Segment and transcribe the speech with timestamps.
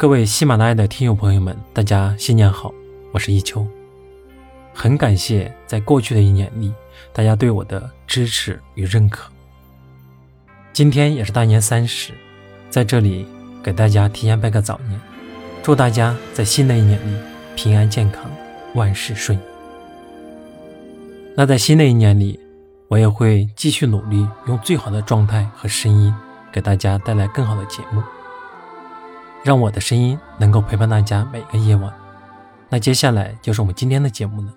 [0.00, 2.72] 各位喜马拉雅的听友朋友们，大家新年好，
[3.12, 3.66] 我是一秋。
[4.72, 6.72] 很感谢在过去的一年里，
[7.12, 9.30] 大家对我的支持与认可。
[10.72, 12.14] 今天也是大年三十，
[12.70, 13.26] 在这里
[13.62, 14.98] 给大家提前拜个早年，
[15.62, 17.14] 祝大家在新的一年里
[17.54, 18.24] 平安健康，
[18.74, 19.40] 万事顺意。
[21.36, 22.40] 那在新的一年里，
[22.88, 26.14] 我也会继续努力，用最好的状态和声音，
[26.50, 28.02] 给大家带来更好的节目。
[29.42, 31.92] 让我的声音能够陪伴大家每个夜晚。
[32.68, 34.54] 那接下来就是我们今天的节目了。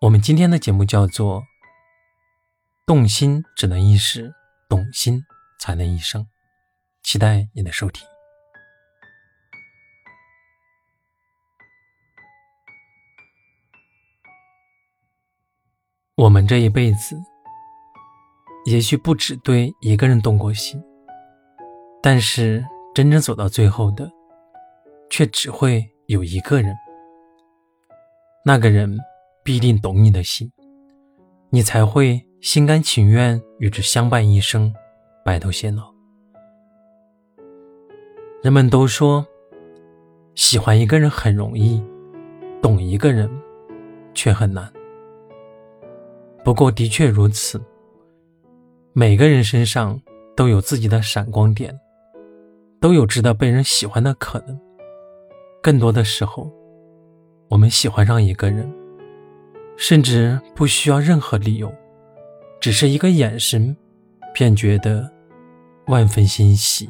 [0.00, 1.42] 我们今天的节目叫做
[2.86, 4.32] “动心只能一时，
[4.68, 5.22] 懂心
[5.60, 6.26] 才能一生”，
[7.04, 8.06] 期待你的收听。
[16.16, 17.16] 我们这一辈子，
[18.64, 20.82] 也许不只对一个人动过心，
[22.02, 22.64] 但是。
[22.98, 24.10] 真正走到最后的，
[25.08, 26.74] 却只会有一个人。
[28.44, 28.98] 那个人
[29.44, 30.50] 必定懂你的心，
[31.48, 34.74] 你才会心甘情愿与之相伴一生，
[35.24, 35.94] 白头偕老。
[38.42, 39.24] 人们都说，
[40.34, 41.80] 喜欢一个人很容易，
[42.60, 43.30] 懂一个人
[44.12, 44.68] 却很难。
[46.42, 47.62] 不过，的确如此，
[48.92, 50.02] 每个人身上
[50.34, 51.72] 都有自己的闪光点。
[52.80, 54.58] 都有值得被人喜欢的可能。
[55.60, 56.50] 更多的时候，
[57.48, 58.72] 我们喜欢上一个人，
[59.76, 61.72] 甚至不需要任何理由，
[62.60, 63.76] 只是一个眼神，
[64.32, 65.10] 便觉得
[65.88, 66.88] 万分欣喜。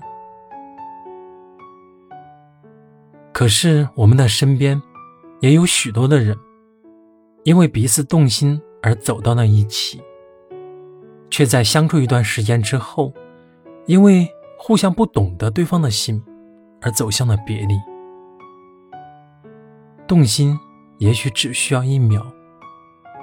[3.32, 4.80] 可是我们的身边
[5.40, 6.36] 也有许多的人，
[7.44, 10.02] 因为彼此动心而走到了一起，
[11.30, 13.12] 却在相处一段时间之后，
[13.86, 14.28] 因为。
[14.60, 16.22] 互相不懂得对方的心，
[16.82, 17.74] 而走向了别离。
[20.06, 20.58] 动心
[20.98, 22.26] 也许只需要一秒，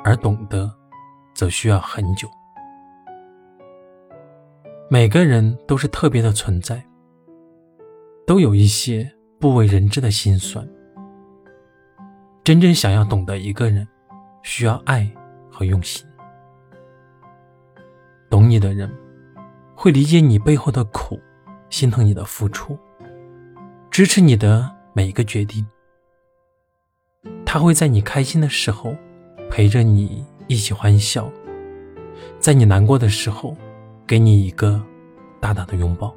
[0.04, 0.72] 而懂得
[1.34, 2.28] 则需要很久。
[4.90, 6.84] 每个人都是特别的存在，
[8.26, 10.68] 都有一些不为人知的心酸。
[12.44, 13.86] 真正想要懂得一个人，
[14.42, 15.12] 需要爱
[15.52, 16.08] 和用心。
[18.30, 18.90] 懂你的人。
[19.86, 21.22] 会理解你背后的苦，
[21.70, 22.76] 心疼你的付出，
[23.92, 25.64] 支持你的每一个决定。
[27.46, 28.96] 他会在你开心的时候
[29.48, 31.32] 陪着你一起欢笑，
[32.40, 33.56] 在你难过的时候
[34.08, 34.82] 给你一个
[35.40, 36.12] 大大的拥抱。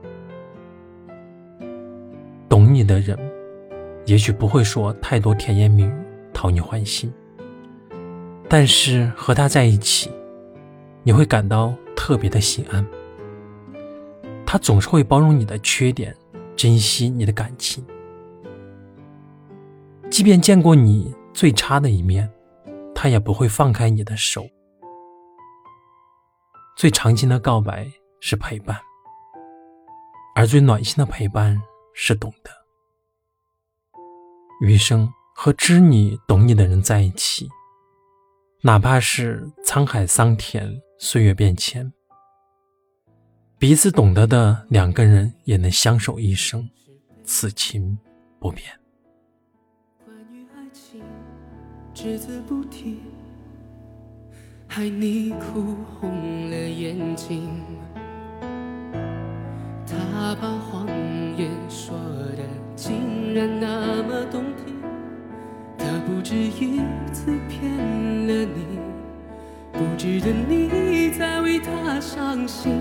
[2.49, 3.19] 懂你的人，
[4.07, 5.93] 也许不会说太多甜言蜜语
[6.33, 7.13] 讨你欢心，
[8.49, 10.11] 但是和他在一起，
[11.03, 12.83] 你会感到特别的心安。
[14.51, 16.17] 他总是会包容你的缺点，
[16.57, 17.85] 珍惜你的感情，
[20.11, 22.33] 即便见过你最差的一面，
[22.95, 24.49] 他也不会放开你的手。
[26.79, 28.81] 最长情的告白是陪伴，
[30.35, 31.61] 而最暖心的陪伴
[31.93, 32.51] 是懂得。
[34.63, 37.51] 余生和知你懂你的人在一起，
[38.63, 41.93] 哪怕是沧海桑田，岁月变迁。
[43.59, 46.71] 彼此懂得的两个人也能相守一生，
[47.25, 47.99] 此情
[48.39, 48.65] 不变。
[50.05, 51.03] 关于爱情，
[51.93, 53.01] 只字不提，
[54.69, 57.51] 害你哭红了眼睛。
[59.85, 60.87] 他把谎
[61.37, 61.99] 言说
[62.37, 62.45] 的
[62.77, 64.77] 竟然那么动听，
[65.77, 66.81] 他不止一
[67.13, 67.77] 次骗
[68.29, 68.79] 了你，
[69.73, 72.81] 不值得你再为他伤心。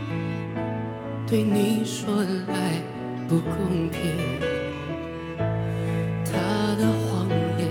[1.31, 2.81] 对你说的爱
[3.25, 4.01] 不公平，
[6.25, 7.25] 他的谎
[7.57, 7.69] 言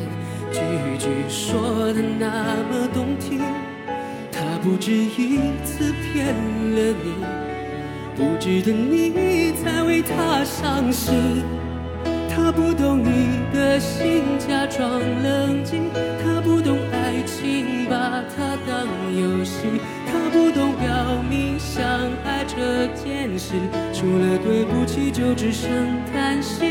[0.50, 0.60] 句
[0.98, 3.42] 句说的那么动听，
[4.32, 7.12] 他不止一次骗了你，
[8.16, 11.44] 不值得你再为他伤心。
[12.30, 14.88] 他不懂你的心，假装
[15.22, 15.90] 冷静。
[16.24, 19.66] 他不懂爱情，把它当游戏。
[20.32, 21.82] 不懂表明相
[22.24, 23.54] 爱这件事，
[23.92, 25.70] 除了对不起就只剩
[26.12, 26.64] 叹息。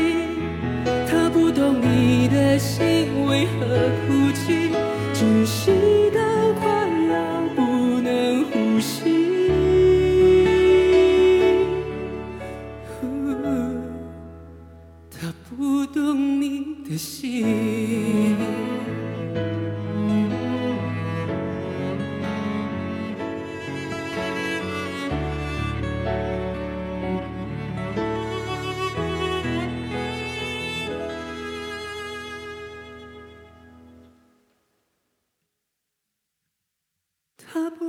[1.06, 3.66] 他不懂你的心为何
[4.06, 4.70] 哭泣，
[5.12, 5.70] 只是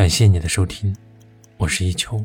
[0.00, 0.96] 感谢你的收听，
[1.58, 2.24] 我是一秋，